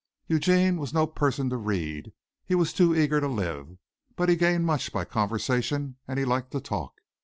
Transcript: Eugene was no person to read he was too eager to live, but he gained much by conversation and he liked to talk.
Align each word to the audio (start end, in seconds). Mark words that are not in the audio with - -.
Eugene 0.25 0.77
was 0.77 0.95
no 0.95 1.05
person 1.05 1.47
to 1.47 1.57
read 1.57 2.11
he 2.43 2.55
was 2.55 2.73
too 2.73 2.95
eager 2.95 3.21
to 3.21 3.27
live, 3.27 3.77
but 4.15 4.29
he 4.29 4.35
gained 4.35 4.65
much 4.65 4.91
by 4.91 5.05
conversation 5.05 5.95
and 6.07 6.17
he 6.17 6.25
liked 6.25 6.49
to 6.49 6.59
talk. 6.59 7.01